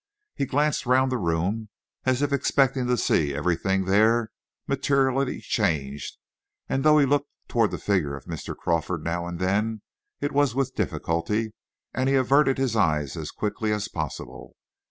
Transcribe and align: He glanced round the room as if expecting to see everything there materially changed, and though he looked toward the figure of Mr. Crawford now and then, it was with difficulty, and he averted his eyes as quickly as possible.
He 0.33 0.47
glanced 0.47 0.87
round 0.87 1.11
the 1.11 1.19
room 1.19 1.69
as 2.05 2.23
if 2.23 2.33
expecting 2.33 2.87
to 2.87 2.97
see 2.97 3.35
everything 3.35 3.85
there 3.85 4.31
materially 4.65 5.39
changed, 5.41 6.17
and 6.67 6.83
though 6.83 6.97
he 6.97 7.05
looked 7.05 7.29
toward 7.47 7.69
the 7.69 7.77
figure 7.77 8.15
of 8.15 8.25
Mr. 8.25 8.57
Crawford 8.57 9.03
now 9.03 9.27
and 9.27 9.37
then, 9.37 9.83
it 10.19 10.31
was 10.31 10.55
with 10.55 10.73
difficulty, 10.73 11.53
and 11.93 12.09
he 12.09 12.15
averted 12.15 12.57
his 12.57 12.75
eyes 12.75 13.15
as 13.15 13.29
quickly 13.29 13.71
as 13.71 13.89
possible. 13.89 14.55